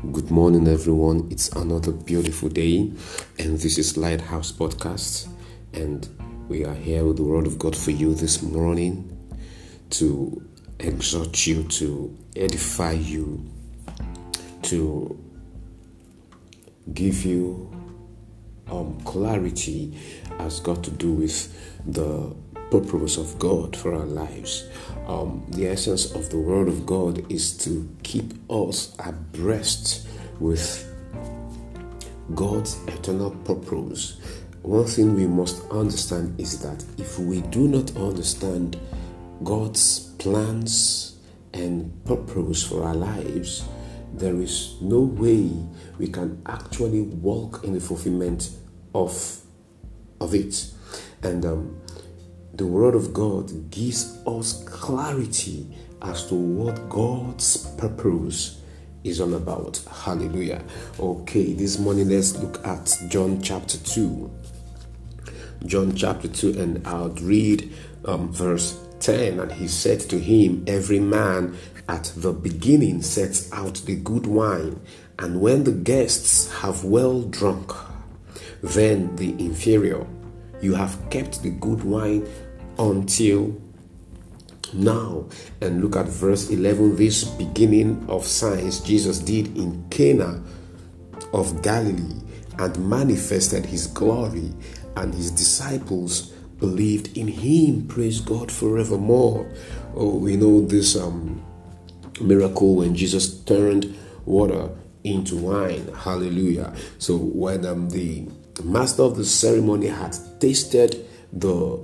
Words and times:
Good 0.00 0.30
morning, 0.30 0.66
everyone. 0.66 1.28
It's 1.30 1.50
another 1.50 1.92
beautiful 1.92 2.48
day, 2.48 2.90
and 3.38 3.58
this 3.58 3.76
is 3.76 3.98
Lighthouse 3.98 4.50
Podcast. 4.50 5.28
And 5.74 6.08
we 6.48 6.64
are 6.64 6.74
here 6.74 7.04
with 7.04 7.18
the 7.18 7.22
Word 7.22 7.46
of 7.46 7.58
God 7.58 7.76
for 7.76 7.90
you 7.90 8.14
this 8.14 8.40
morning 8.40 9.14
to 9.90 10.42
exhort 10.78 11.46
you, 11.46 11.64
to 11.64 12.16
edify 12.34 12.92
you, 12.92 13.44
to 14.62 15.22
give 16.94 17.26
you 17.26 17.70
um, 18.70 18.98
clarity 19.02 19.98
has 20.38 20.60
got 20.60 20.82
to 20.84 20.90
do 20.90 21.12
with 21.12 21.84
the 21.84 22.34
purpose 22.70 23.16
of 23.16 23.38
God 23.38 23.76
for 23.76 23.94
our 23.94 24.06
lives. 24.06 24.68
Um, 25.06 25.44
the 25.48 25.66
essence 25.68 26.12
of 26.14 26.30
the 26.30 26.38
Word 26.38 26.68
of 26.68 26.86
God 26.86 27.30
is 27.30 27.56
to 27.64 27.88
keep 28.02 28.32
us 28.50 28.94
abreast 29.04 30.06
with 30.38 30.86
God's 32.34 32.78
eternal 32.86 33.30
purpose. 33.44 34.20
One 34.62 34.84
thing 34.84 35.14
we 35.14 35.26
must 35.26 35.68
understand 35.70 36.38
is 36.38 36.60
that 36.60 36.84
if 36.98 37.18
we 37.18 37.40
do 37.42 37.66
not 37.66 37.96
understand 37.96 38.78
God's 39.42 40.10
plans 40.18 41.18
and 41.52 42.04
purpose 42.04 42.62
for 42.62 42.84
our 42.84 42.94
lives, 42.94 43.64
there 44.12 44.36
is 44.36 44.76
no 44.80 45.00
way 45.00 45.50
we 45.98 46.08
can 46.08 46.42
actually 46.46 47.00
walk 47.00 47.64
in 47.64 47.72
the 47.72 47.80
fulfillment 47.80 48.50
of 48.94 49.40
of 50.20 50.34
it. 50.34 50.70
And 51.22 51.44
um, 51.44 51.80
the 52.54 52.66
Word 52.66 52.94
of 52.94 53.12
God 53.12 53.70
gives 53.70 54.18
us 54.26 54.64
clarity 54.64 55.66
as 56.02 56.26
to 56.28 56.34
what 56.34 56.88
God's 56.88 57.66
purpose 57.76 58.60
is 59.04 59.20
all 59.20 59.34
about. 59.34 59.80
Hallelujah. 59.90 60.62
Okay, 60.98 61.52
this 61.52 61.78
morning 61.78 62.08
let's 62.08 62.36
look 62.36 62.64
at 62.66 62.96
John 63.08 63.40
chapter 63.40 63.78
2. 63.78 64.30
John 65.66 65.94
chapter 65.94 66.28
2, 66.28 66.58
and 66.58 66.86
I'll 66.86 67.10
read 67.10 67.72
um, 68.04 68.32
verse 68.32 68.78
10. 69.00 69.40
And 69.40 69.52
he 69.52 69.68
said 69.68 70.00
to 70.00 70.18
him, 70.18 70.64
Every 70.66 71.00
man 71.00 71.56
at 71.88 72.12
the 72.16 72.32
beginning 72.32 73.02
sets 73.02 73.52
out 73.52 73.76
the 73.84 73.96
good 73.96 74.26
wine, 74.26 74.80
and 75.18 75.40
when 75.40 75.64
the 75.64 75.72
guests 75.72 76.50
have 76.60 76.84
well 76.84 77.22
drunk, 77.22 77.72
then 78.62 79.16
the 79.16 79.30
inferior. 79.42 80.06
You 80.60 80.74
have 80.74 80.98
kept 81.10 81.42
the 81.42 81.50
good 81.50 81.82
wine 81.84 82.28
until 82.78 83.60
now. 84.72 85.28
And 85.60 85.82
look 85.82 85.96
at 85.96 86.06
verse 86.06 86.50
11 86.50 86.96
this 86.96 87.24
beginning 87.24 88.04
of 88.08 88.26
signs 88.26 88.80
Jesus 88.80 89.18
did 89.18 89.56
in 89.56 89.84
Cana 89.90 90.42
of 91.32 91.62
Galilee 91.62 92.20
and 92.58 92.88
manifested 92.88 93.64
his 93.64 93.86
glory, 93.86 94.52
and 94.96 95.14
his 95.14 95.30
disciples 95.30 96.32
believed 96.58 97.16
in 97.16 97.26
him. 97.26 97.86
Praise 97.86 98.20
God 98.20 98.52
forevermore. 98.52 99.50
Oh, 99.94 100.16
we 100.16 100.36
know 100.36 100.60
this 100.60 100.94
um, 100.96 101.42
miracle 102.20 102.76
when 102.76 102.94
Jesus 102.94 103.42
turned 103.44 103.96
water 104.26 104.68
into 105.04 105.36
wine. 105.36 105.88
Hallelujah. 105.96 106.74
So 106.98 107.16
when 107.16 107.64
um, 107.64 107.88
the 107.88 108.26
master 108.64 109.02
of 109.02 109.16
the 109.16 109.24
ceremony 109.24 109.88
had 109.88 110.16
tasted 110.40 111.06
the 111.32 111.78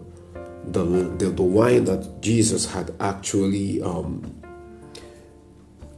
the, 0.66 0.84
the, 1.18 1.26
the 1.30 1.42
wine 1.42 1.84
that 1.84 2.20
Jesus 2.20 2.70
had 2.72 2.92
actually 2.98 3.80
um, 3.82 4.42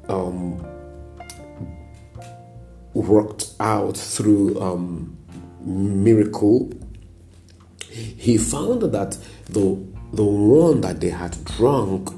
um, 0.08 0.64
worked 2.94 3.52
out 3.60 3.97
through 3.97 4.60
um, 4.60 5.16
miracle, 5.60 6.71
he 7.91 8.37
found 8.37 8.82
that 8.82 9.19
the, 9.47 9.82
the 10.12 10.25
one 10.25 10.81
that 10.82 11.00
they 11.00 11.10
had 11.10 11.42
drunk 11.44 12.10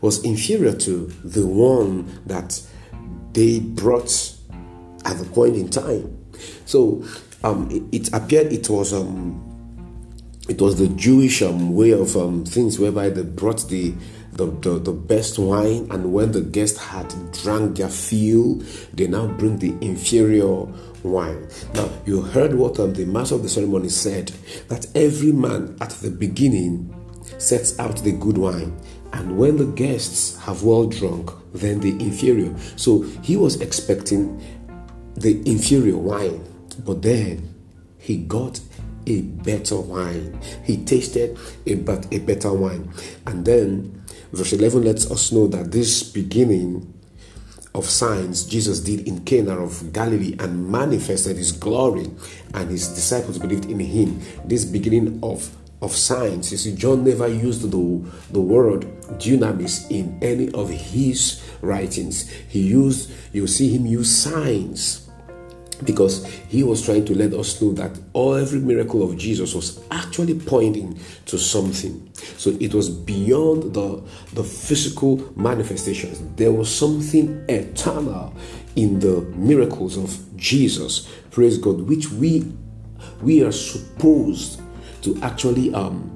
was 0.00 0.22
inferior 0.24 0.74
to 0.74 1.06
the 1.24 1.46
one 1.46 2.20
that 2.26 2.60
they 3.32 3.60
brought 3.60 4.34
at 5.04 5.18
the 5.18 5.24
point 5.24 5.56
in 5.56 5.68
time. 5.68 6.18
So 6.66 7.04
um, 7.44 7.70
it, 7.70 7.82
it, 7.92 8.12
appeared 8.14 8.52
it 8.52 8.68
was 8.70 8.92
um, 8.92 9.40
it 10.48 10.60
was 10.60 10.78
the 10.78 10.88
Jewish 10.88 11.42
um, 11.42 11.74
way 11.74 11.92
of 11.92 12.16
um, 12.16 12.44
things 12.44 12.78
whereby 12.78 13.10
they 13.10 13.22
brought 13.22 13.68
the, 13.68 13.94
the, 14.32 14.46
the, 14.46 14.78
the, 14.78 14.92
best 14.92 15.38
wine, 15.38 15.86
and 15.90 16.12
when 16.12 16.32
the 16.32 16.42
guest 16.42 16.78
had 16.78 17.08
drank 17.32 17.76
their 17.76 17.88
fill, 17.88 18.56
they 18.92 19.06
now 19.06 19.26
bring 19.26 19.58
the 19.58 19.74
inferior 19.80 20.66
wine. 21.02 21.48
Now, 21.74 21.88
you 22.04 22.20
heard 22.22 22.54
what 22.54 22.78
um, 22.78 22.92
the 22.94 23.06
master 23.06 23.36
of 23.36 23.42
the 23.42 23.48
ceremony 23.48 23.88
said 23.88 24.28
that 24.68 24.86
every 24.94 25.32
man 25.32 25.76
at 25.80 25.90
the 25.90 26.10
beginning 26.10 26.94
sets 27.38 27.78
out 27.78 27.96
the 27.98 28.12
good 28.12 28.36
wine, 28.36 28.78
and 29.12 29.38
when 29.38 29.56
the 29.56 29.66
guests 29.66 30.36
have 30.40 30.62
well 30.62 30.86
drunk, 30.86 31.30
then 31.52 31.80
the 31.80 31.90
inferior. 32.04 32.54
So 32.76 33.02
he 33.22 33.36
was 33.36 33.60
expecting 33.60 34.42
the 35.14 35.40
inferior 35.48 35.96
wine, 35.96 36.44
but 36.74 37.02
then 37.02 37.54
he 37.98 38.18
got 38.18 38.60
a 39.06 39.20
better 39.22 39.78
wine. 39.80 40.38
He 40.64 40.84
tasted 40.84 41.38
a, 41.66 41.74
but 41.74 42.12
a 42.12 42.18
better 42.18 42.52
wine. 42.52 42.92
And 43.26 43.44
then 43.44 44.04
verse 44.32 44.52
11 44.52 44.82
lets 44.82 45.10
us 45.10 45.32
know 45.32 45.46
that 45.48 45.72
this 45.72 46.02
beginning 46.02 46.90
of 47.74 47.86
signs 47.86 48.44
Jesus 48.44 48.80
did 48.80 49.06
in 49.08 49.24
Cana 49.24 49.58
of 49.58 49.92
Galilee 49.92 50.36
and 50.38 50.70
manifested 50.70 51.36
his 51.36 51.50
glory, 51.50 52.08
and 52.54 52.70
his 52.70 52.88
disciples 52.88 53.38
believed 53.38 53.66
in 53.66 53.80
him. 53.80 54.20
This 54.44 54.64
beginning 54.64 55.18
of 55.22 55.50
of 55.82 55.92
signs. 55.92 56.50
You 56.50 56.56
see, 56.56 56.74
John 56.74 57.04
never 57.04 57.28
used 57.28 57.62
the, 57.62 58.10
the 58.32 58.40
word 58.40 58.82
dunamis 59.18 59.90
in 59.90 60.18
any 60.22 60.50
of 60.52 60.70
his 60.70 61.42
writings. 61.60 62.30
He 62.30 62.60
used, 62.60 63.10
you 63.32 63.46
see 63.46 63.76
him 63.76 63.84
use 63.84 64.10
signs 64.10 65.03
because 65.82 66.24
he 66.48 66.62
was 66.62 66.84
trying 66.84 67.04
to 67.06 67.14
let 67.14 67.32
us 67.32 67.60
know 67.60 67.72
that 67.72 67.98
all 68.12 68.34
every 68.34 68.60
miracle 68.60 69.02
of 69.02 69.16
Jesus 69.16 69.54
was 69.54 69.82
actually 69.90 70.38
pointing 70.38 70.98
to 71.26 71.38
something. 71.38 72.10
So 72.36 72.50
it 72.60 72.74
was 72.74 72.88
beyond 72.88 73.74
the, 73.74 74.02
the 74.34 74.44
physical 74.44 75.32
manifestations. 75.36 76.20
There 76.36 76.52
was 76.52 76.74
something 76.74 77.44
eternal 77.48 78.34
in 78.76 79.00
the 79.00 79.22
miracles 79.36 79.96
of 79.96 80.36
Jesus. 80.36 81.08
Praise 81.30 81.58
God, 81.58 81.80
which 81.82 82.10
we 82.10 82.52
we 83.22 83.42
are 83.42 83.52
supposed 83.52 84.60
to 85.02 85.18
actually 85.22 85.72
um 85.74 86.10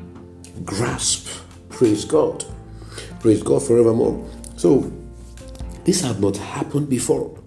grasp. 0.65 1.29
Praise 1.69 2.05
God. 2.05 2.45
Praise 3.21 3.43
God 3.43 3.63
forevermore. 3.63 4.29
So 4.57 4.93
this 5.85 6.03
had 6.03 6.21
not 6.21 6.37
happened 6.37 6.89
before. 6.89 7.39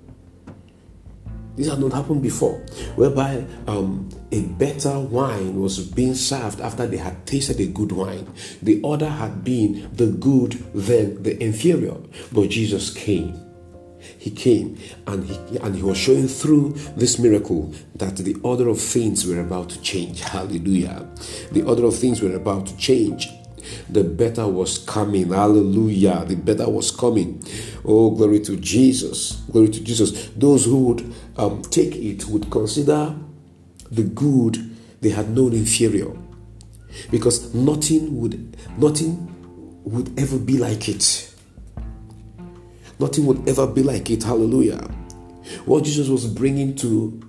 This 1.56 1.70
had 1.70 1.80
not 1.80 1.94
happened 1.94 2.22
before, 2.22 2.60
whereby 2.96 3.46
um, 3.68 4.10
a 4.32 4.42
better 4.42 5.00
wine 5.00 5.60
was 5.60 5.80
being 5.80 6.16
served 6.16 6.62
after 6.62 6.88
they 6.88 6.98
had 6.98 7.26
tasted 7.26 7.60
a 7.60 7.68
good 7.68 7.92
wine. 7.92 8.28
The 8.62 8.82
order 8.82 9.10
had 9.10 9.44
been 9.44 9.90
the 9.94 10.08
good, 10.08 10.54
then 10.74 11.22
the 11.22 11.42
inferior. 11.44 11.98
But 12.32 12.50
Jesus 12.50 12.94
came. 12.94 13.40
He 14.18 14.32
came 14.32 14.80
and 15.06 15.26
he, 15.26 15.58
and 15.58 15.76
he 15.76 15.84
was 15.84 15.98
showing 15.98 16.28
through 16.28 16.74
this 16.96 17.20
miracle 17.20 17.74
that 17.96 18.18
the 18.18 18.36
order 18.42 18.68
of 18.68 18.80
things 18.82 19.28
were 19.28 19.40
about 19.40 19.70
to 19.72 19.82
change. 19.82 20.22
Hallelujah. 20.22 21.08
The 21.52 21.62
order 21.64 21.86
of 21.86 21.96
things 21.96 22.22
were 22.22 22.36
about 22.36 22.66
to 22.68 22.78
change 22.78 23.28
the 23.90 24.04
better 24.04 24.48
was 24.48 24.78
coming. 24.80 25.30
Hallelujah. 25.30 26.26
The 26.26 26.36
better 26.36 26.70
was 26.70 26.92
coming. 26.92 27.44
Oh, 27.86 28.12
glory 28.12 28.40
to 28.42 28.58
Jesus. 28.58 29.34
Glory 29.52 29.70
to 29.70 29.84
Jesus. 29.84 30.30
Those 30.36 30.66
who 30.66 30.86
would 30.86 31.14
um, 31.38 31.62
take 31.64 31.96
it 31.96 32.26
would 32.26 32.50
consider 32.52 33.16
the 33.92 34.04
good 34.04 34.76
they 35.02 35.10
had 35.10 35.30
known 35.30 35.54
inferior. 35.54 36.12
Because 37.10 37.54
nothing 37.54 38.20
would 38.20 38.58
nothing 38.78 39.28
would 39.84 40.18
ever 40.20 40.38
be 40.38 40.58
like 40.58 40.90
it. 40.90 41.34
Nothing 43.00 43.26
would 43.26 43.48
ever 43.50 43.66
be 43.66 43.82
like 43.82 44.10
it. 44.12 44.24
Hallelujah. 44.24 44.78
What 45.66 45.84
Jesus 45.84 46.08
was 46.08 46.28
bringing 46.28 46.76
to 46.78 47.20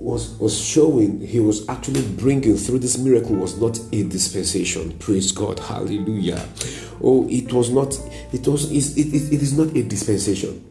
was 0.00 0.36
was 0.38 0.58
showing 0.58 1.20
he 1.20 1.40
was 1.40 1.68
actually 1.68 2.06
bringing 2.16 2.56
through 2.56 2.78
this 2.78 2.98
miracle 2.98 3.36
was 3.36 3.58
not 3.60 3.78
a 3.92 4.02
dispensation. 4.04 4.96
Praise 4.98 5.32
god. 5.32 5.58
Hallelujah. 5.58 6.46
Oh 7.00 7.26
it 7.28 7.52
was 7.52 7.70
not 7.70 7.98
it 8.32 8.46
was 8.46 8.70
it, 8.70 8.98
it, 8.98 9.32
it 9.32 9.42
is 9.42 9.56
not 9.56 9.74
a 9.76 9.82
dispensation. 9.82 10.64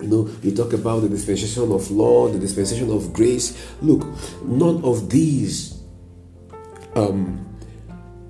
You 0.00 0.08
know 0.08 0.30
you 0.42 0.54
talk 0.54 0.72
about 0.72 1.00
the 1.00 1.08
dispensation 1.08 1.70
of 1.72 1.90
law 1.90 2.28
the 2.28 2.38
dispensation 2.38 2.90
of 2.90 3.12
grace. 3.12 3.74
Look 3.82 4.06
none 4.42 4.82
of 4.84 5.10
these 5.10 5.80
um 6.94 7.44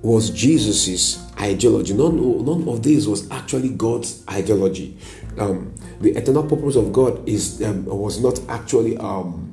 was 0.01 0.29
jesus's 0.31 1.25
ideology. 1.39 1.93
None, 1.93 2.45
none 2.45 2.67
of 2.67 2.83
these 2.83 3.07
was 3.07 3.29
actually 3.31 3.69
God's 3.69 4.23
ideology. 4.29 4.97
Um, 5.37 5.73
the 6.01 6.11
eternal 6.11 6.43
purpose 6.43 6.75
of 6.75 6.91
God 6.91 7.27
is 7.27 7.61
um, 7.63 7.85
was 7.85 8.21
not 8.21 8.39
actually 8.49 8.97
um, 8.97 9.48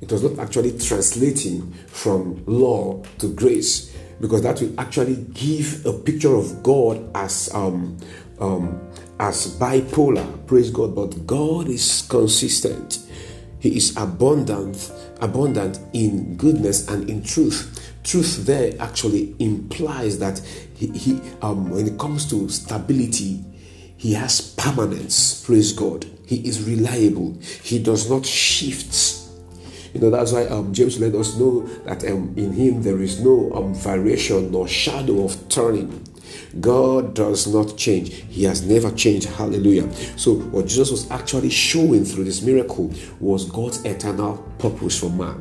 it 0.00 0.12
was 0.12 0.22
not 0.22 0.38
actually 0.38 0.78
translating 0.78 1.72
from 1.88 2.44
law 2.46 3.02
to 3.18 3.32
grace 3.32 3.96
because 4.20 4.42
that 4.42 4.60
will 4.60 4.78
actually 4.80 5.16
give 5.32 5.84
a 5.86 5.92
picture 5.92 6.34
of 6.34 6.62
God 6.62 7.10
as 7.14 7.52
um, 7.54 7.96
um, 8.38 8.80
as 9.18 9.58
bipolar. 9.58 10.46
Praise 10.46 10.70
God, 10.70 10.94
but 10.94 11.26
God 11.26 11.68
is 11.68 12.06
consistent. 12.08 12.98
He 13.58 13.76
is 13.76 13.96
abundant, 13.96 14.92
abundant 15.20 15.80
in 15.92 16.36
goodness 16.36 16.88
and 16.88 17.08
in 17.08 17.22
truth. 17.22 17.92
Truth 18.04 18.46
there 18.46 18.74
actually 18.80 19.34
implies 19.38 20.18
that 20.18 20.38
he, 20.74 20.88
he 20.88 21.20
um, 21.42 21.70
when 21.70 21.86
it 21.86 21.98
comes 21.98 22.28
to 22.30 22.48
stability, 22.48 23.44
he 23.96 24.12
has 24.12 24.40
permanence. 24.54 25.44
Praise 25.44 25.72
God. 25.72 26.06
He 26.26 26.46
is 26.46 26.62
reliable. 26.68 27.38
He 27.62 27.82
does 27.82 28.10
not 28.10 28.26
shift 28.26 28.92
you 29.96 30.02
know, 30.02 30.10
that's 30.10 30.32
why 30.32 30.44
um, 30.48 30.74
James 30.74 31.00
let 31.00 31.14
us 31.14 31.38
know 31.38 31.62
that 31.86 32.04
um, 32.04 32.34
in 32.36 32.52
him 32.52 32.82
there 32.82 33.00
is 33.00 33.18
no 33.18 33.50
um, 33.54 33.74
variation 33.74 34.52
nor 34.52 34.68
shadow 34.68 35.24
of 35.24 35.48
turning. 35.48 36.04
God 36.60 37.14
does 37.14 37.46
not 37.46 37.78
change. 37.78 38.12
He 38.28 38.44
has 38.44 38.66
never 38.66 38.90
changed. 38.90 39.26
Hallelujah. 39.26 39.90
So, 40.18 40.34
what 40.34 40.66
Jesus 40.66 40.90
was 40.90 41.10
actually 41.10 41.48
showing 41.48 42.04
through 42.04 42.24
this 42.24 42.42
miracle 42.42 42.92
was 43.20 43.48
God's 43.48 43.82
eternal 43.86 44.36
purpose 44.58 45.00
for 45.00 45.08
man, 45.08 45.36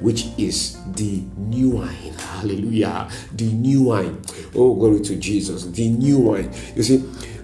which 0.00 0.26
is 0.36 0.76
the 0.94 1.22
new 1.36 1.70
wine. 1.70 2.14
Hallelujah. 2.18 3.08
The 3.32 3.52
new 3.52 3.84
wine. 3.84 4.20
Oh, 4.56 4.74
glory 4.74 5.02
to 5.02 5.14
Jesus. 5.16 5.66
The 5.66 5.88
new 5.88 6.18
wine. 6.18 6.52
You 6.74 6.82
see, 6.82 6.96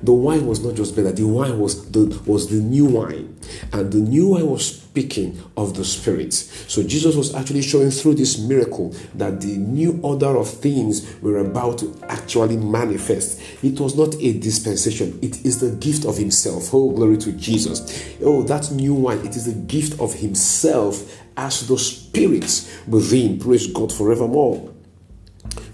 the 0.03 0.13
wine 0.13 0.47
was 0.47 0.65
not 0.65 0.75
just 0.75 0.97
better, 0.97 1.13
the 1.13 1.27
wine 1.27 1.61
was 1.61 1.91
the 1.93 2.07
was 2.27 2.51
the 2.51 2.57
new 2.57 2.87
wine. 2.87 3.39
And 3.73 3.93
the 3.93 3.99
new 3.99 4.29
wine 4.29 4.47
was 4.47 4.86
speaking 4.97 5.39
of 5.59 5.75
the 5.77 5.85
spirit. 5.85 6.33
So 6.33 6.83
Jesus 6.83 7.17
was 7.17 7.35
actually 7.35 7.61
showing 7.61 7.91
through 7.91 8.15
this 8.15 8.39
miracle 8.39 8.95
that 9.17 9.43
the 9.43 9.59
new 9.59 10.01
order 10.03 10.35
of 10.39 10.49
things 10.49 11.21
were 11.21 11.37
about 11.37 11.81
to 11.81 11.95
actually 12.05 12.57
manifest. 12.57 13.43
It 13.63 13.79
was 13.79 13.95
not 13.95 14.15
a 14.15 14.33
dispensation, 14.39 15.19
it 15.21 15.45
is 15.45 15.61
the 15.61 15.77
gift 15.77 16.07
of 16.07 16.17
himself. 16.17 16.73
Oh, 16.73 16.93
glory 16.93 17.19
to 17.19 17.33
Jesus. 17.33 18.17
Oh, 18.23 18.43
that 18.45 18.71
new 18.71 18.95
wine, 18.95 19.19
it 19.19 19.37
is 19.37 19.45
the 19.45 19.61
gift 19.67 20.01
of 20.01 20.15
himself 20.15 21.21
as 21.37 21.69
the 21.69 21.77
spirit 21.77 22.67
within. 22.89 23.39
Praise 23.39 23.67
God 23.67 23.93
forevermore. 23.93 24.73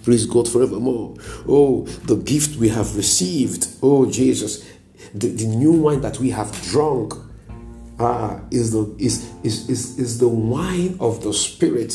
Praise 0.03 0.27
God 0.27 0.49
forevermore. 0.49 1.15
Oh, 1.47 1.85
the 2.07 2.17
gift 2.17 2.57
we 2.57 2.71
have 2.71 2.97
received. 2.97 3.69
Oh, 3.85 4.11
Jesus. 4.11 4.69
The, 5.15 5.29
the 5.29 5.47
new 5.47 5.71
wine 5.71 6.01
that 6.01 6.19
we 6.19 6.31
have 6.31 6.61
drunk 6.63 7.15
ah, 8.03 8.41
is, 8.51 8.73
the, 8.73 8.95
is, 8.99 9.31
is, 9.43 9.69
is, 9.69 9.99
is 9.99 10.19
the 10.19 10.29
wine 10.29 10.97
of 11.01 11.23
the 11.23 11.33
Spirit. 11.33 11.93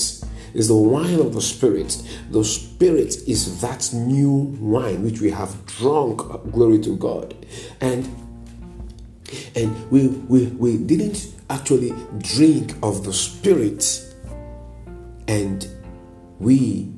Is 0.54 0.70
the 0.70 0.76
wine 0.76 1.20
of 1.20 1.34
the 1.34 1.42
Spirit. 1.42 2.02
The 2.32 2.44
Spirit 2.44 3.16
is 3.28 3.62
that 3.62 3.94
new 3.94 4.32
wine 4.60 5.04
which 5.04 5.22
we 5.22 5.30
have 5.30 5.66
drunk. 5.66 6.20
Glory 6.52 6.80
to 6.80 6.96
God. 6.98 7.36
And 7.82 8.06
and 9.56 9.92
we, 9.92 10.08
we, 10.08 10.48
we 10.48 10.78
didn't 10.78 11.34
actually 11.50 11.94
drink 12.20 12.74
of 12.82 13.04
the 13.04 13.12
Spirit 13.12 14.04
and 15.28 15.68
we 16.40 16.94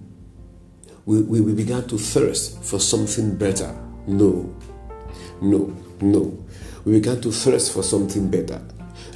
we, 1.06 1.22
we, 1.24 1.42
we 1.42 1.54
began 1.54 1.88
to 1.88 1.98
thirst 1.98 2.64
for 2.64 2.80
something 2.80 3.36
better. 3.36 3.76
No, 4.06 4.56
no, 5.42 5.76
no. 6.02 6.46
We 6.86 6.94
began 6.94 7.20
to 7.22 7.32
thirst 7.32 7.74
for 7.74 7.82
something 7.82 8.30
better. 8.30 8.62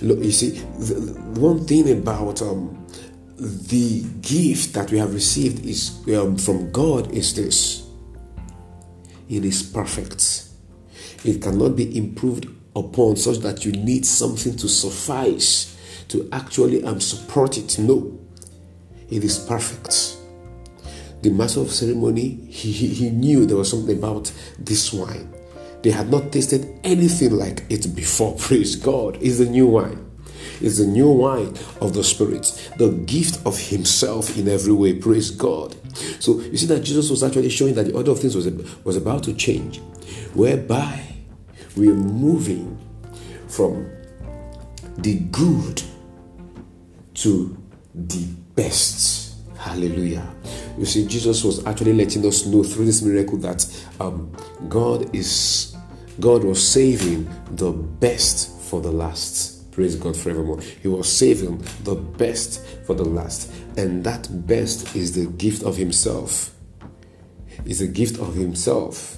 Look, 0.03 0.19
you 0.19 0.31
see, 0.31 0.49
the, 0.79 0.93
the 0.95 1.39
one 1.39 1.65
thing 1.65 1.89
about 1.89 2.41
um, 2.41 2.85
the 3.37 4.03
gift 4.21 4.73
that 4.73 4.91
we 4.91 4.99
have 4.99 5.13
received 5.13 5.65
is 5.65 6.05
um, 6.15 6.37
from 6.37 6.71
God 6.71 7.11
is 7.11 7.33
this 7.35 7.87
it 9.29 9.45
is 9.45 9.63
perfect. 9.63 10.49
It 11.25 11.41
cannot 11.41 11.75
be 11.75 11.97
improved 11.97 12.47
upon 12.75 13.15
such 13.15 13.37
that 13.39 13.65
you 13.65 13.71
need 13.71 14.05
something 14.05 14.55
to 14.57 14.67
suffice 14.67 15.77
to 16.09 16.27
actually 16.31 16.83
um, 16.83 16.99
support 16.99 17.57
it. 17.57 17.79
No, 17.79 18.19
it 19.09 19.23
is 19.23 19.39
perfect 19.39 20.17
the 21.23 21.29
master 21.29 21.61
of 21.61 21.71
ceremony, 21.71 22.37
he, 22.49 22.71
he, 22.71 22.87
he 22.87 23.09
knew 23.09 23.45
there 23.45 23.55
was 23.55 23.71
something 23.71 23.97
about 23.97 24.31
this 24.59 24.91
wine. 24.91 25.32
They 25.83 25.91
had 25.91 26.09
not 26.09 26.31
tasted 26.31 26.79
anything 26.83 27.31
like 27.37 27.65
it 27.69 27.93
before. 27.93 28.35
Praise 28.39 28.75
God. 28.75 29.17
It's 29.21 29.37
the 29.37 29.45
new 29.45 29.67
wine. 29.67 30.09
It's 30.61 30.77
the 30.77 30.87
new 30.87 31.09
wine 31.09 31.53
of 31.81 31.93
the 31.93 32.03
Spirit, 32.03 32.71
the 32.77 32.89
gift 32.89 33.45
of 33.45 33.59
Himself 33.59 34.37
in 34.37 34.47
every 34.47 34.71
way. 34.71 34.93
Praise 34.93 35.29
God. 35.29 35.75
So 36.19 36.39
you 36.39 36.57
see 36.57 36.67
that 36.67 36.81
Jesus 36.81 37.09
was 37.09 37.21
actually 37.21 37.49
showing 37.49 37.75
that 37.75 37.83
the 37.85 37.93
order 37.93 38.11
of 38.11 38.19
things 38.19 38.35
was, 38.35 38.47
was 38.83 38.95
about 38.95 39.23
to 39.25 39.33
change, 39.33 39.79
whereby 40.33 41.03
we're 41.75 41.93
moving 41.93 42.79
from 43.47 43.89
the 44.97 45.19
good 45.31 45.81
to 47.15 47.57
the 47.93 48.25
best. 48.55 49.35
Hallelujah. 49.57 50.27
You 50.77 50.85
see, 50.85 51.05
Jesus 51.05 51.43
was 51.43 51.65
actually 51.65 51.93
letting 51.93 52.25
us 52.25 52.45
know 52.45 52.63
through 52.63 52.85
this 52.85 53.01
miracle 53.01 53.37
that 53.39 53.65
um, 53.99 54.31
God 54.67 55.13
is 55.15 55.72
God 56.19 56.43
was 56.43 56.65
saving 56.65 57.29
the 57.51 57.71
best 57.71 58.61
for 58.61 58.81
the 58.81 58.91
last. 58.91 59.71
Praise 59.71 59.95
God 59.95 60.15
forevermore. 60.15 60.61
He 60.61 60.87
was 60.87 61.11
saving 61.11 61.65
the 61.83 61.95
best 61.95 62.63
for 62.85 62.93
the 62.93 63.03
last, 63.05 63.51
and 63.75 64.03
that 64.03 64.45
best 64.45 64.95
is 64.95 65.13
the 65.13 65.25
gift 65.31 65.63
of 65.63 65.77
Himself. 65.77 66.53
Is 67.65 67.81
a 67.81 67.87
gift 67.87 68.19
of 68.19 68.35
Himself 68.35 69.17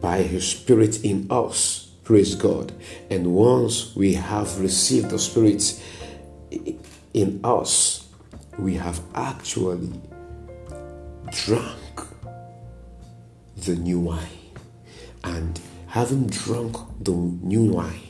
by 0.00 0.22
His 0.22 0.46
Spirit 0.46 1.04
in 1.04 1.26
us. 1.30 1.90
Praise 2.04 2.34
God. 2.34 2.72
And 3.10 3.34
once 3.34 3.94
we 3.96 4.14
have 4.14 4.60
received 4.60 5.10
the 5.10 5.18
Spirit 5.18 5.82
in 7.12 7.40
us, 7.42 8.06
we 8.58 8.74
have 8.74 9.00
actually 9.14 9.90
drunk 11.32 12.06
the 13.56 13.74
new 13.74 14.00
wine. 14.00 14.37
And 15.24 15.60
having 15.86 16.26
drunk 16.26 16.76
the 17.00 17.12
new 17.12 17.64
wine, 17.64 18.00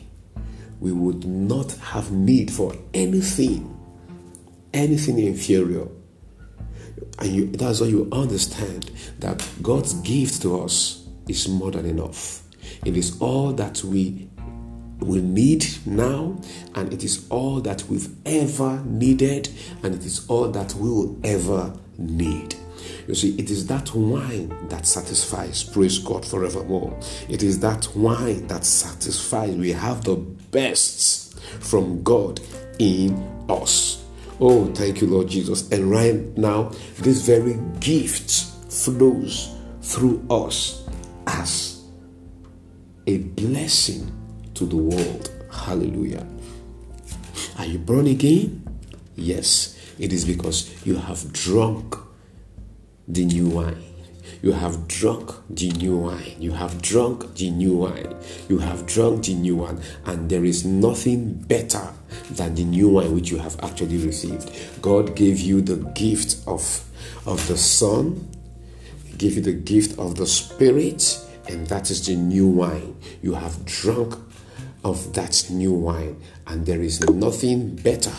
we 0.81 0.93
would 0.93 1.25
not 1.25 1.73
have 1.73 2.12
need 2.12 2.50
for 2.50 2.75
anything, 2.95 3.77
anything 4.73 5.19
inferior. 5.19 5.88
And 7.19 7.29
you, 7.29 7.47
that's 7.47 7.81
why 7.81 7.88
you 7.88 8.09
understand 8.12 8.91
that 9.19 9.47
God's 9.62 9.95
gift 9.95 10.43
to 10.43 10.61
us 10.61 11.07
is 11.29 11.49
more 11.49 11.71
than 11.71 11.87
enough. 11.87 12.43
It 12.85 12.97
is 12.97 13.21
all 13.21 13.53
that 13.55 13.83
we 13.83 14.29
we 15.00 15.21
need 15.21 15.65
now, 15.87 16.37
and 16.75 16.93
it 16.93 17.05
is 17.05 17.27
all 17.31 17.61
that 17.61 17.85
we've 17.85 18.09
ever 18.27 18.83
needed, 18.85 19.49
and 19.83 19.95
it 19.95 20.05
is 20.05 20.27
all 20.29 20.49
that 20.49 20.75
we 20.75 20.88
will 20.88 21.17
ever 21.23 21.73
need. 21.97 22.57
You 23.07 23.15
see, 23.15 23.35
it 23.39 23.51
is 23.51 23.67
that 23.67 23.95
wine 23.95 24.69
that 24.69 24.87
satisfies. 24.87 25.65
Praise 25.65 25.99
God 25.99 26.25
forevermore. 26.25 26.99
It 27.29 27.43
is 27.43 27.61
that 27.61 27.89
wine 27.97 28.47
that 28.49 28.65
satisfies. 28.65 29.57
We 29.57 29.73
have 29.73 30.05
the 30.05 30.17
best 30.17 31.39
from 31.61 32.03
God 32.03 32.41
in 32.79 33.17
us. 33.49 34.05
Oh, 34.41 34.67
thank 34.73 35.01
you, 35.01 35.09
Lord 35.09 35.29
Jesus. 35.29 35.71
And 35.71 35.91
right 35.91 36.15
now, 36.37 36.71
this 36.99 37.27
very 37.27 37.59
gift 37.81 38.31
flows 38.73 39.55
through 39.83 40.25
us 40.31 40.87
as 41.27 41.83
a 43.07 43.19
blessing 43.19 44.13
to 44.55 44.67
the 44.67 44.77
world. 44.77 45.31
Hallelujah. 45.51 46.27
Are 47.59 47.67
you 47.67 47.79
born 47.79 48.07
again? 48.07 48.65
Yes, 49.17 49.77
it 49.99 50.13
is 50.13 50.25
because 50.25 50.87
you 50.87 50.97
have 50.97 51.33
drunk 51.33 51.97
the 53.09 53.25
new 53.25 53.49
wine. 53.49 53.83
You 54.43 54.53
have 54.53 54.87
drunk 54.87 55.33
the 55.50 55.71
new 55.71 55.97
wine. 55.97 56.37
You 56.38 56.53
have 56.53 56.81
drunk 56.81 57.35
the 57.35 57.50
new 57.50 57.77
wine. 57.79 58.15
You 58.49 58.59
have 58.59 58.87
drunk 58.87 59.25
the 59.25 59.35
new 59.35 59.57
one. 59.57 59.81
And 60.05 60.31
there 60.31 60.45
is 60.45 60.65
nothing 60.65 61.35
better 61.35 61.93
than 62.31 62.55
the 62.55 62.65
new 62.65 62.91
wine 62.91 63.15
which 63.15 63.31
you 63.31 63.38
have 63.38 63.59
actually 63.62 63.99
received. 63.99 64.50
God 64.81 65.17
gave 65.17 65.41
you 65.41 65.61
the 65.61 65.77
gift 65.77 66.37
of, 66.47 66.85
of 67.27 67.47
the 67.49 67.57
Son, 67.57 68.29
He 69.07 69.17
gave 69.17 69.37
you 69.37 69.43
the 69.43 69.53
gift 69.53 69.99
of 69.99 70.17
the 70.17 70.27
Spirit, 70.27 71.19
and 71.49 71.67
that 71.69 71.91
is 71.91 72.07
the 72.07 72.15
new 72.15 72.47
wine. 72.47 72.97
You 73.23 73.35
have 73.35 73.65
drunk 73.65 74.15
of 74.85 75.12
that 75.15 75.47
new 75.50 75.73
wine, 75.73 76.21
and 76.47 76.65
there 76.65 76.81
is 76.81 77.00
nothing 77.09 77.75
better. 77.77 78.12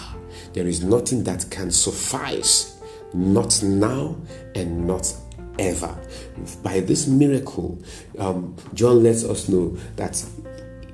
There 0.53 0.67
is 0.67 0.83
nothing 0.83 1.23
that 1.23 1.49
can 1.49 1.71
suffice, 1.71 2.78
not 3.13 3.61
now 3.63 4.15
and 4.55 4.85
not 4.87 5.13
ever. 5.57 5.95
By 6.63 6.79
this 6.79 7.07
miracle, 7.07 7.79
um, 8.17 8.55
John 8.73 9.03
lets 9.03 9.23
us 9.23 9.49
know 9.49 9.69
that 9.97 10.23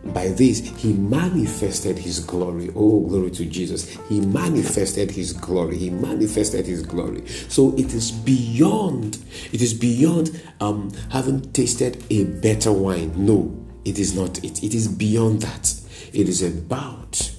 by 0.06 0.28
this 0.30 0.60
he 0.78 0.94
manifested 0.94 1.98
his 1.98 2.20
glory. 2.20 2.70
Oh 2.76 3.02
glory 3.02 3.32
to 3.32 3.46
jesus. 3.46 3.98
He 4.08 4.22
manifested 4.22 5.10
his 5.12 5.34
glory. 5.34 5.78
He 5.78 5.90
manifested 5.90 6.66
his 6.66 6.84
glory. 6.84 7.26
So 7.28 7.74
it 7.76 7.94
is 7.94 8.12
beyond 8.12 9.18
it 9.52 9.62
is 9.62 9.74
beyond 9.74 10.40
um 10.62 10.92
having 11.10 11.42
tasted 11.54 12.04
a 12.12 12.26
better 12.26 12.72
wine. 12.72 13.14
No 13.18 13.66
it 13.84 13.98
is 13.98 14.16
not 14.16 14.44
it. 14.44 14.64
It 14.64 14.76
is 14.76 14.88
beyond 14.88 15.42
that. 15.42 15.74
It 16.14 16.30
is 16.30 16.44
about 16.44 17.32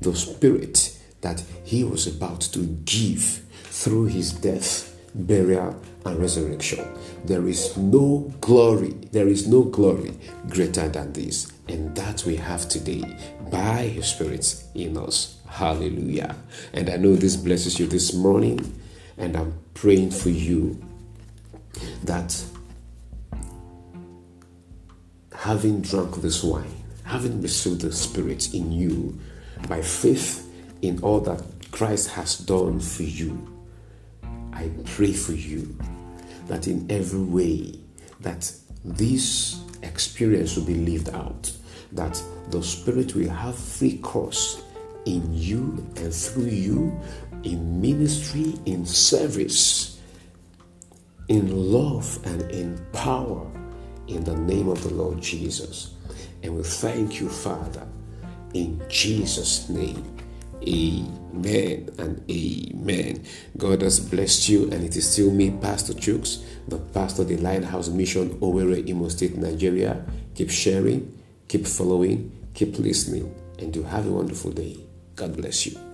the 0.00 0.14
spirit 0.14 0.93
that 1.24 1.42
he 1.64 1.82
was 1.82 2.06
about 2.06 2.42
to 2.42 2.60
give 2.84 3.42
through 3.64 4.04
his 4.04 4.30
death, 4.30 4.94
burial, 5.14 5.74
and 6.04 6.18
resurrection. 6.18 6.86
There 7.24 7.48
is 7.48 7.74
no 7.78 8.30
glory, 8.42 8.90
there 9.10 9.26
is 9.26 9.48
no 9.48 9.62
glory 9.62 10.12
greater 10.50 10.86
than 10.88 11.14
this. 11.14 11.50
And 11.66 11.96
that 11.96 12.24
we 12.26 12.36
have 12.36 12.68
today 12.68 13.16
by 13.50 13.84
his 13.84 14.06
spirit 14.08 14.62
in 14.74 14.98
us. 14.98 15.38
Hallelujah. 15.48 16.36
And 16.74 16.90
I 16.90 16.96
know 16.96 17.16
this 17.16 17.36
blesses 17.36 17.78
you 17.78 17.86
this 17.86 18.12
morning, 18.12 18.78
and 19.16 19.34
I'm 19.34 19.54
praying 19.72 20.10
for 20.10 20.28
you 20.28 20.78
that 22.02 22.44
having 25.34 25.80
drunk 25.80 26.16
this 26.16 26.44
wine, 26.44 26.84
having 27.04 27.40
received 27.40 27.80
the 27.80 27.92
Spirit 27.92 28.52
in 28.52 28.72
you 28.72 29.18
by 29.68 29.80
faith 29.80 30.43
in 30.84 31.00
all 31.02 31.20
that 31.20 31.42
Christ 31.72 32.10
has 32.10 32.36
done 32.38 32.78
for 32.78 33.04
you, 33.04 33.50
I 34.52 34.70
pray 34.84 35.12
for 35.12 35.32
you 35.32 35.76
that 36.46 36.68
in 36.68 36.86
every 36.90 37.20
way 37.20 37.80
that 38.20 38.52
this 38.84 39.60
experience 39.82 40.56
will 40.56 40.64
be 40.64 40.74
lived 40.74 41.08
out, 41.10 41.50
that 41.92 42.22
the 42.50 42.62
Spirit 42.62 43.14
will 43.14 43.30
have 43.30 43.58
free 43.58 43.96
course 43.98 44.62
in 45.06 45.32
you 45.32 45.86
and 45.96 46.14
through 46.14 46.44
you, 46.44 47.00
in 47.42 47.80
ministry, 47.80 48.54
in 48.66 48.84
service, 48.84 50.00
in 51.28 51.72
love, 51.72 52.18
and 52.24 52.42
in 52.50 52.78
power, 52.92 53.50
in 54.06 54.22
the 54.24 54.36
name 54.36 54.68
of 54.68 54.82
the 54.82 54.92
Lord 54.92 55.20
Jesus. 55.20 55.94
And 56.42 56.56
we 56.56 56.62
thank 56.62 57.20
you, 57.20 57.28
Father, 57.30 57.86
in 58.52 58.82
Jesus' 58.88 59.70
name. 59.70 60.13
Amen 60.66 61.88
and 61.98 62.24
amen. 62.30 63.24
God 63.56 63.82
has 63.82 64.00
blessed 64.00 64.48
you, 64.48 64.64
and 64.70 64.84
it 64.84 64.96
is 64.96 65.10
still 65.12 65.30
me, 65.30 65.50
Pastor 65.50 65.94
Chooks, 65.94 66.42
the 66.68 66.78
pastor 66.78 67.22
of 67.22 67.28
the 67.28 67.36
Lighthouse 67.38 67.88
Mission, 67.88 68.30
Owerri, 68.40 68.88
Imo 68.88 69.08
State, 69.08 69.36
Nigeria. 69.36 70.04
Keep 70.34 70.50
sharing, 70.50 71.22
keep 71.48 71.66
following, 71.66 72.32
keep 72.54 72.78
listening, 72.78 73.34
and 73.58 73.72
do 73.72 73.82
have 73.82 74.06
a 74.06 74.10
wonderful 74.10 74.50
day. 74.52 74.78
God 75.16 75.36
bless 75.36 75.66
you. 75.66 75.93